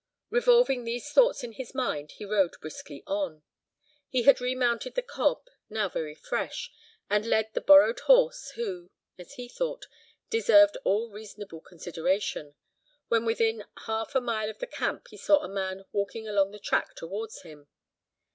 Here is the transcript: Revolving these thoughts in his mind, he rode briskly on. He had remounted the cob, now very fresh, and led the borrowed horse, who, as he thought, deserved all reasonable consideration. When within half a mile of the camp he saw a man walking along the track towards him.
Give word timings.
Revolving 0.31 0.83
these 0.83 1.11
thoughts 1.11 1.43
in 1.43 1.51
his 1.51 1.75
mind, 1.75 2.13
he 2.13 2.25
rode 2.25 2.59
briskly 2.59 3.03
on. 3.05 3.43
He 4.09 4.23
had 4.23 4.41
remounted 4.41 4.95
the 4.95 5.03
cob, 5.03 5.43
now 5.69 5.89
very 5.89 6.15
fresh, 6.15 6.71
and 7.07 7.23
led 7.23 7.53
the 7.53 7.61
borrowed 7.61 7.99
horse, 7.99 8.49
who, 8.55 8.89
as 9.19 9.33
he 9.35 9.47
thought, 9.47 9.85
deserved 10.31 10.75
all 10.83 11.11
reasonable 11.11 11.61
consideration. 11.61 12.55
When 13.09 13.25
within 13.25 13.63
half 13.85 14.15
a 14.15 14.21
mile 14.21 14.49
of 14.49 14.57
the 14.57 14.65
camp 14.65 15.07
he 15.09 15.17
saw 15.17 15.37
a 15.43 15.47
man 15.47 15.85
walking 15.91 16.27
along 16.27 16.49
the 16.49 16.57
track 16.57 16.95
towards 16.95 17.43
him. 17.43 17.67